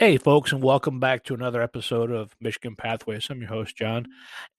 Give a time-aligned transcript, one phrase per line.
[0.00, 3.26] Hey, folks, and welcome back to another episode of Michigan Pathways.
[3.28, 4.06] I'm your host, John,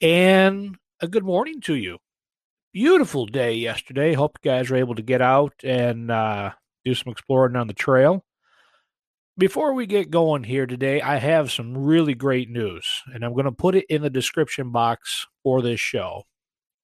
[0.01, 1.99] and a good morning to you.
[2.73, 4.15] Beautiful day yesterday.
[4.15, 6.51] Hope you guys were able to get out and uh,
[6.83, 8.25] do some exploring on the trail.
[9.37, 13.45] Before we get going here today, I have some really great news, and I'm going
[13.45, 16.23] to put it in the description box for this show.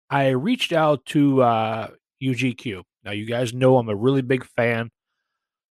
[0.10, 1.88] I reached out to uh,
[2.24, 2.84] UGQ.
[3.04, 4.92] Now, you guys know I'm a really big fan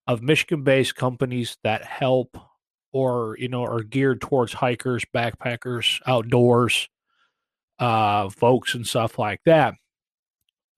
[0.06, 2.36] of Michigan based companies that help
[2.94, 6.88] or you know are geared towards hikers, backpackers, outdoors,
[7.80, 9.74] uh, folks, and stuff like that.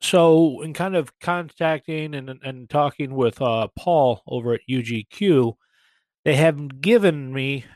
[0.01, 5.55] So, in kind of contacting and and talking with uh, Paul over at UGQ,
[6.25, 7.67] they have given me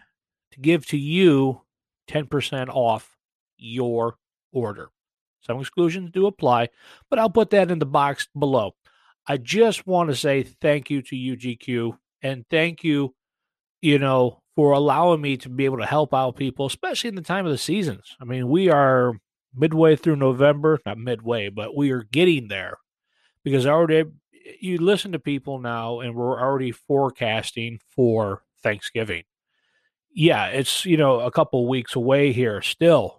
[0.52, 1.60] to give to you
[2.08, 3.14] ten percent off
[3.58, 4.16] your
[4.52, 4.88] order.
[5.42, 6.70] Some exclusions do apply,
[7.10, 8.74] but I'll put that in the box below.
[9.26, 13.14] I just want to say thank you to UGQ and thank you
[13.80, 17.22] you know, for allowing me to be able to help out people, especially in the
[17.22, 18.16] time of the seasons.
[18.20, 19.14] I mean, we are
[19.54, 22.78] midway through November, not midway, but we are getting there
[23.42, 24.10] because already
[24.60, 29.24] you listen to people now and we're already forecasting for Thanksgiving.
[30.12, 33.18] Yeah, it's, you know, a couple weeks away here still.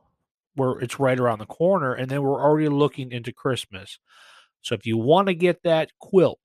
[0.55, 3.99] Where it's right around the corner and then we're already looking into Christmas.
[4.59, 6.41] So if you want to get that quilt,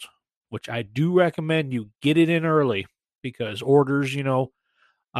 [0.49, 2.87] which I do recommend you get it in early
[3.31, 4.53] because orders, you know,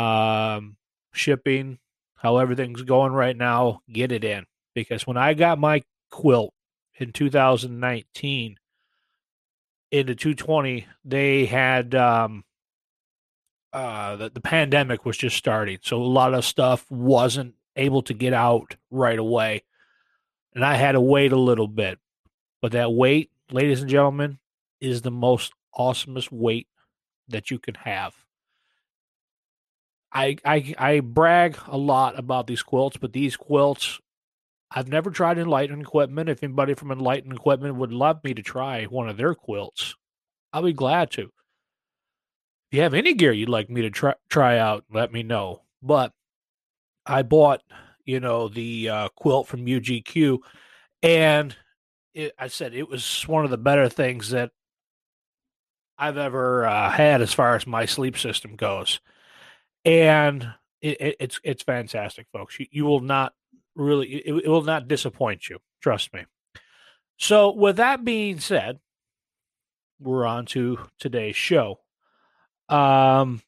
[0.01, 0.77] um,
[1.12, 1.79] shipping,
[2.15, 4.47] how everything's going right now, get it in.
[4.75, 6.55] Because when I got my quilt
[6.95, 8.59] in 2019
[9.91, 12.45] into 220, they had um,
[13.73, 15.79] uh, the, the pandemic was just starting.
[15.83, 19.65] So a lot of stuff wasn't able to get out right away.
[20.55, 21.98] And I had to wait a little bit.
[22.63, 24.39] But that wait, ladies and gentlemen,
[24.81, 26.69] is the most awesomest wait
[27.29, 28.15] that you can have.
[30.13, 34.01] I, I I brag a lot about these quilts, but these quilts
[34.71, 36.29] I've never tried Enlightened Equipment.
[36.29, 39.95] If anybody from Enlightened Equipment would love me to try one of their quilts,
[40.53, 41.23] I'll be glad to.
[41.23, 45.63] If you have any gear you'd like me to try try out, let me know.
[45.83, 46.13] But
[47.05, 47.63] I bought,
[48.05, 50.39] you know, the uh, quilt from UGQ,
[51.03, 51.55] and
[52.15, 54.51] it, I said it was one of the better things that
[55.98, 59.01] I've ever uh, had as far as my sleep system goes,
[59.84, 60.46] and
[60.80, 62.58] it, it, it's it's fantastic, folks.
[62.61, 63.33] You, you will not
[63.74, 65.58] really it, it will not disappoint you.
[65.80, 66.24] Trust me.
[67.18, 68.79] So, with that being said,
[70.01, 71.80] we're on to today's show.
[72.68, 73.42] Um,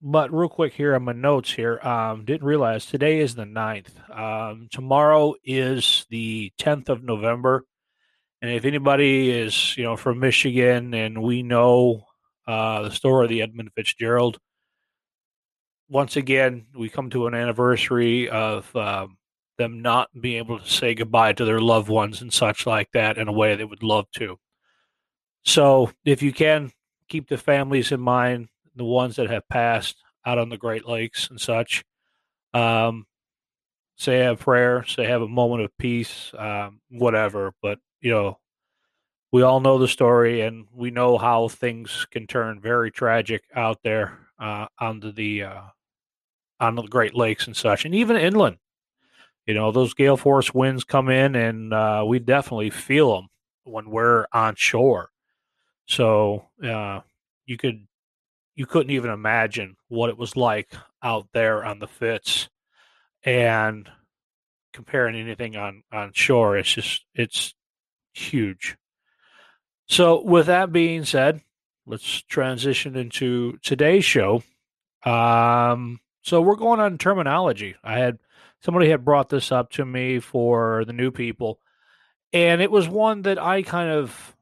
[0.00, 4.16] but real quick here on my notes here, um, didn't realize today is the 9th.
[4.16, 7.64] Um, tomorrow is the 10th of November.
[8.40, 12.06] And if anybody is, you know, from Michigan and we know
[12.46, 14.38] uh, the story of the Edmund Fitzgerald,
[15.88, 19.16] once again, we come to an anniversary of um,
[19.56, 23.18] them not being able to say goodbye to their loved ones and such like that
[23.18, 24.38] in a way they would love to.
[25.44, 26.72] So if you can,
[27.08, 31.28] keep the families in mind, the ones that have passed out on the Great Lakes
[31.30, 31.84] and such.
[32.54, 33.06] Um,
[33.96, 37.52] say a prayer, say have a moment of peace, um, whatever.
[37.62, 38.38] But you know,
[39.32, 43.82] we all know the story and we know how things can turn very tragic out
[43.82, 45.62] there uh, on the uh,
[46.60, 48.58] on the Great Lakes and such, and even inland.
[49.46, 53.28] You know, those gale force winds come in, and uh, we definitely feel them
[53.64, 55.10] when we're on shore.
[55.86, 57.00] So uh,
[57.46, 57.86] you could
[58.54, 60.70] you couldn't even imagine what it was like
[61.02, 62.48] out there on the Fitz,
[63.24, 63.90] and
[64.72, 66.56] comparing anything on on shore.
[66.56, 67.54] It's just it's
[68.20, 68.76] huge.
[69.86, 71.40] So, with that being said,
[71.86, 74.42] let's transition into today's show.
[75.04, 77.76] Um, so we're going on terminology.
[77.82, 78.18] I had
[78.60, 81.58] somebody had brought this up to me for the new people,
[82.32, 84.36] and it was one that I kind of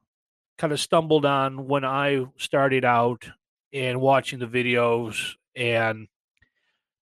[0.59, 3.29] kind of stumbled on when I started out
[3.73, 6.09] and watching the videos and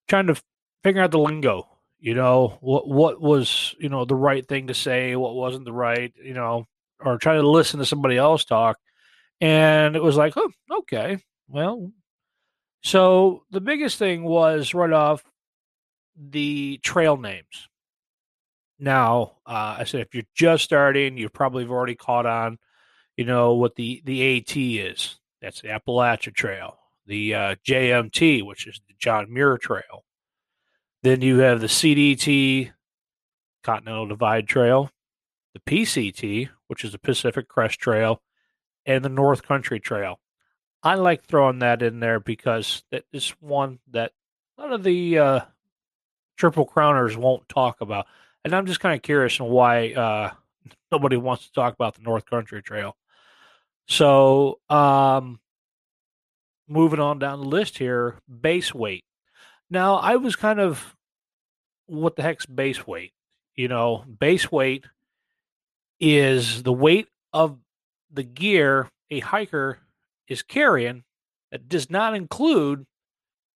[0.09, 0.37] trying to
[0.82, 1.69] figure out the lingo
[2.05, 5.73] you know what what was you know the right thing to say what wasn't the
[5.73, 6.67] right you know
[7.01, 8.77] or try to listen to somebody else talk.
[9.41, 11.17] And it was like oh okay
[11.49, 11.91] well.
[12.83, 15.25] So the biggest thing was right off
[16.15, 17.69] the trail names.
[18.79, 22.59] Now uh, i said if you're just starting you probably have already caught on
[23.17, 25.17] you know what the the at is.
[25.41, 30.05] That's the appalachia trail the uh, jmt which is the john muir trail
[31.05, 32.73] then you have the CDT,
[33.62, 34.91] Continental Divide Trail,
[35.53, 38.23] the PCT, which is the Pacific Crest Trail,
[38.87, 40.19] and the North Country Trail.
[40.83, 44.12] I like throwing that in there because that is one that
[44.59, 45.41] lot of the uh,
[46.37, 48.06] triple crowners won't talk about,
[48.45, 50.31] and I'm just kind of curious on why uh,
[50.93, 52.97] nobody wants to talk about the North Country Trail.
[53.87, 55.39] So, um,
[56.67, 59.05] moving on down the list here, base weight.
[59.71, 60.94] Now, I was kind of,
[61.87, 63.13] what the heck's base weight?
[63.55, 64.85] You know, base weight
[66.01, 67.59] is the weight of
[68.13, 69.79] the gear a hiker
[70.29, 71.05] is carrying
[71.51, 72.87] that does not include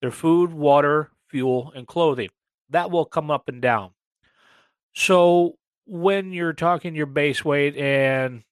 [0.01, 2.29] their food, water, fuel, and clothing.
[2.71, 3.91] That will come up and down.
[4.95, 8.43] So when you're talking your base weight and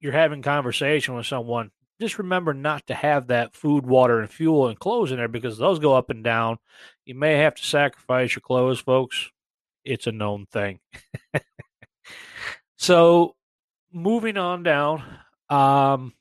[0.00, 1.70] you're having conversation with someone,
[2.00, 5.58] just remember not to have that food, water, and fuel and clothes in there because
[5.58, 6.58] those go up and down.
[7.04, 9.30] You may have to sacrifice your clothes, folks.
[9.84, 10.78] It's a known thing.
[12.76, 13.34] so,
[13.92, 15.02] moving on down,
[15.50, 16.14] um,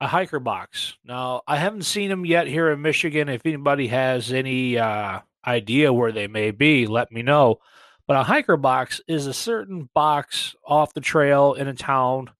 [0.00, 0.96] a hiker box.
[1.04, 3.28] Now, I haven't seen them yet here in Michigan.
[3.28, 7.60] If anybody has any uh, idea where they may be, let me know.
[8.08, 12.30] But a hiker box is a certain box off the trail in a town,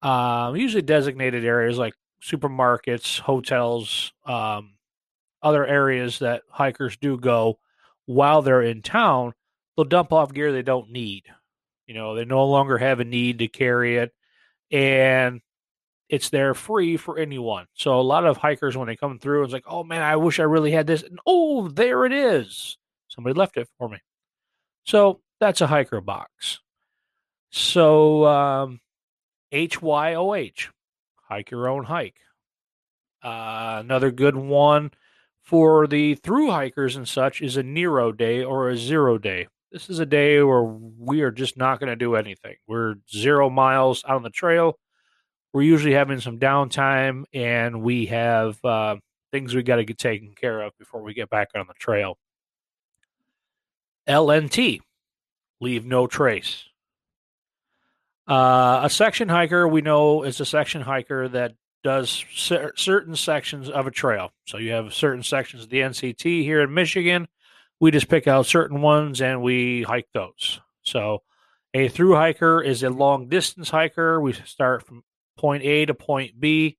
[0.00, 4.74] uh, usually designated areas like supermarkets, hotels, um,
[5.42, 7.58] other areas that hikers do go
[8.06, 9.32] while they're in town.
[9.76, 11.24] They'll dump off gear they don't need.
[11.86, 14.12] You know, they no longer have a need to carry it.
[14.70, 15.40] And
[16.08, 17.66] it's there free for anyone.
[17.74, 20.38] So a lot of hikers, when they come through, it's like, oh man, I wish
[20.40, 21.02] I really had this.
[21.02, 22.76] And, oh, there it is.
[23.08, 23.98] Somebody left it for me.
[24.84, 26.60] So that's a hiker box.
[27.50, 28.80] So um,
[29.52, 30.68] HYOH,
[31.28, 32.16] hike your own hike.
[33.22, 34.90] Uh, another good one
[35.42, 39.48] for the through hikers and such is a Nero day or a zero day.
[39.70, 42.56] This is a day where we are just not going to do anything.
[42.66, 44.78] We're zero miles out on the trail
[45.52, 48.96] we're usually having some downtime and we have uh,
[49.30, 52.16] things we got to get taken care of before we get back on the trail.
[54.08, 54.80] LNT,
[55.60, 56.64] leave no trace.
[58.26, 63.68] Uh, a section hiker we know is a section hiker that does cer- certain sections
[63.68, 64.32] of a trail.
[64.46, 67.28] So you have certain sections of the NCT here in Michigan.
[67.80, 70.60] We just pick out certain ones and we hike those.
[70.82, 71.22] So
[71.74, 74.20] a through hiker is a long distance hiker.
[74.20, 75.02] We start from
[75.36, 76.78] point A to point B.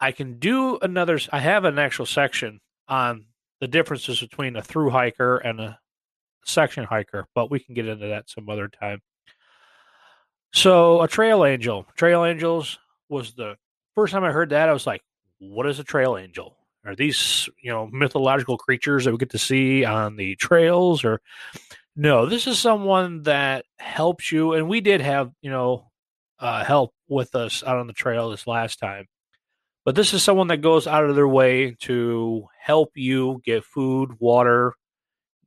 [0.00, 3.26] I can do another, I have an actual section on
[3.60, 5.78] the differences between a through hiker and a
[6.44, 9.00] section hiker, but we can get into that some other time.
[10.52, 12.78] So, a trail angel, trail angels
[13.08, 13.56] was the
[13.94, 14.68] first time I heard that.
[14.68, 15.02] I was like,
[15.38, 16.56] what is a trail angel?
[16.84, 21.20] Are these, you know, mythological creatures that we get to see on the trails or
[21.94, 24.54] no, this is someone that helps you.
[24.54, 25.90] And we did have, you know,
[26.38, 29.06] uh, help with us out on the trail this last time.
[29.84, 34.18] But this is someone that goes out of their way to help you get food,
[34.18, 34.74] water,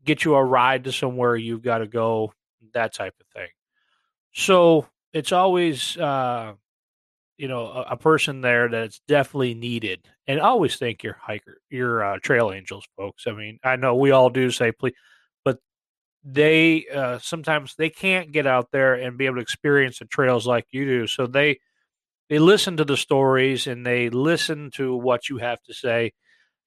[0.03, 2.33] get you a ride to somewhere you've got to go,
[2.73, 3.49] that type of thing.
[4.33, 6.53] So it's always, uh,
[7.37, 10.07] you know, a, a, person there that's definitely needed.
[10.27, 13.25] And always thank your hiker, your uh, trail angels, folks.
[13.27, 14.93] I mean, I know we all do say please,
[15.43, 15.59] but
[16.23, 20.47] they uh, sometimes they can't get out there and be able to experience the trails
[20.47, 21.07] like you do.
[21.07, 21.59] So they
[22.29, 26.13] they listen to the stories and they listen to what you have to say,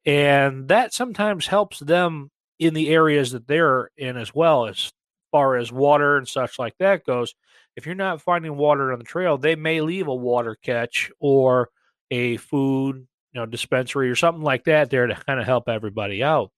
[0.04, 4.92] and that sometimes helps them in the areas that they're in as well as
[5.30, 7.34] far as water and such like that goes.
[7.78, 11.70] If you're not finding water on the trail, they may leave a water catch or
[12.10, 16.22] a food you know dispensary or something like that there to kind of help everybody
[16.24, 16.50] out.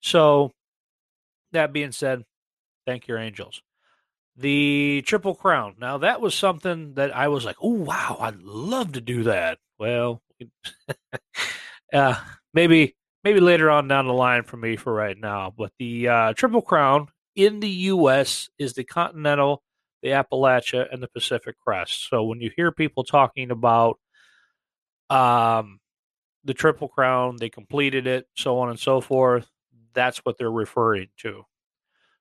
[0.00, 0.52] So
[1.50, 2.22] that being said,
[2.86, 3.62] Thank your angels.
[4.36, 5.74] The Triple Crown.
[5.80, 9.58] Now that was something that I was like, oh wow, I'd love to do that.
[9.78, 10.22] Well,
[11.92, 12.14] uh,
[12.54, 15.52] maybe maybe later on down the line for me for right now.
[15.56, 18.48] But the uh, Triple Crown in the U.S.
[18.56, 19.62] is the Continental,
[20.02, 22.08] the Appalachia, and the Pacific Crest.
[22.08, 23.98] So when you hear people talking about
[25.08, 25.80] um,
[26.44, 29.48] the Triple Crown, they completed it, so on and so forth.
[29.92, 31.44] That's what they're referring to.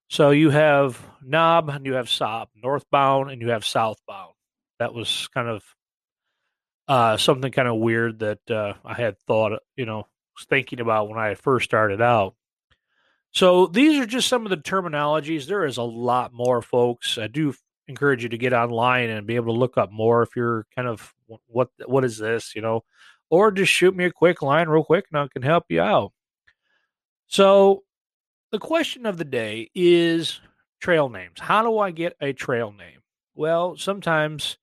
[0.09, 4.33] So you have NOBO and you have SOBO, northbound and you have southbound.
[4.79, 5.63] That was kind of
[6.88, 11.09] uh, something kind of weird that uh, I had thought, you know, was thinking about
[11.09, 12.33] when I first started out.
[13.31, 15.45] So these are just some of the terminologies.
[15.45, 17.19] There is a lot more, folks.
[17.19, 17.53] I do
[17.89, 20.88] encourage you to get online and be able to look up more if you're kind
[20.88, 21.13] of
[21.48, 22.84] what what is this, you know,
[23.29, 26.13] or just shoot me a quick line real quick and I can help you out.
[27.27, 27.84] So
[28.51, 30.39] the question of the day is
[30.79, 31.39] trail names.
[31.39, 33.01] How do I get a trail name?
[33.36, 34.58] Well, sometimes,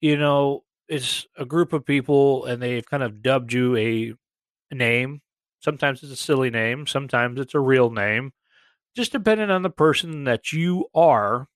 [0.00, 4.14] you know, it's a group of people and they've kind of dubbed you a
[4.74, 5.22] name.
[5.60, 8.32] Sometimes it's a silly name, sometimes it's a real name,
[8.94, 11.48] just depending on the person that you are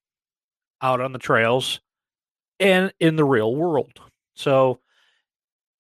[0.83, 1.81] out on the trails
[2.59, 4.01] and in the real world.
[4.35, 4.81] So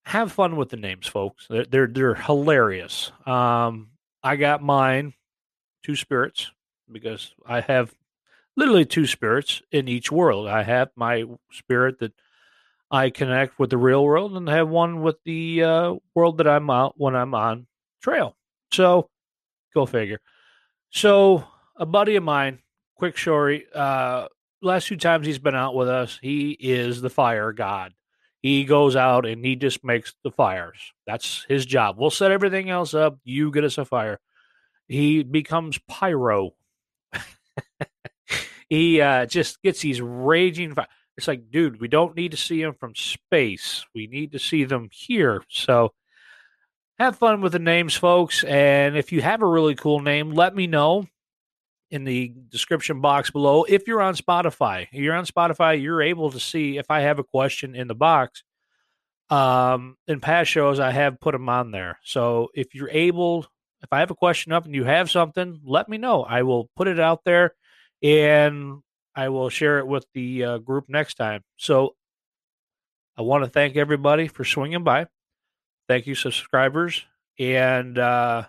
[0.04, 1.46] have fun with the names, folks.
[1.48, 3.12] They're they're, they're hilarious.
[3.26, 3.90] Um,
[4.22, 5.14] I got mine,
[5.82, 6.50] two spirits,
[6.90, 7.94] because I have
[8.56, 10.48] literally two spirits in each world.
[10.48, 12.12] I have my spirit that
[12.90, 16.48] I connect with the real world, and I have one with the uh, world that
[16.48, 17.66] I'm out when I'm on
[18.02, 18.36] trail.
[18.72, 19.08] So,
[19.74, 20.20] go figure.
[20.90, 21.44] So,
[21.76, 22.58] a buddy of mine,
[22.96, 23.66] quick story.
[23.72, 24.26] Uh,
[24.62, 27.94] last two times he's been out with us, he is the fire god.
[28.42, 30.78] He goes out and he just makes the fires.
[31.06, 31.96] That's his job.
[31.98, 33.18] We'll set everything else up.
[33.22, 34.18] You get us a fire.
[34.88, 36.52] He becomes pyro.
[38.70, 40.88] he uh, just gets these raging fire.
[41.18, 43.84] It's like, dude, we don't need to see them from space.
[43.94, 45.42] We need to see them here.
[45.48, 45.92] So
[46.98, 48.42] have fun with the names, folks.
[48.44, 51.06] And if you have a really cool name, let me know
[51.90, 53.64] in the description box below.
[53.64, 57.18] If you're on Spotify, if you're on Spotify, you're able to see if I have
[57.18, 58.44] a question in the box.
[59.28, 61.98] Um, in past shows, I have put them on there.
[62.04, 63.46] So if you're able,
[63.82, 66.24] if I have a question up and you have something, let me know.
[66.24, 67.54] I will put it out there
[68.02, 68.82] and
[69.14, 71.42] I will share it with the uh, group next time.
[71.56, 71.94] So
[73.16, 75.06] I want to thank everybody for swinging by.
[75.88, 77.04] Thank you, subscribers.
[77.38, 78.46] And, uh,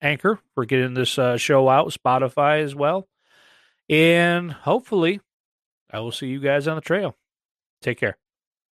[0.00, 3.08] Anchor for getting this uh, show out, Spotify as well.
[3.88, 5.20] And hopefully,
[5.90, 7.16] I will see you guys on the trail.
[7.82, 8.18] Take care.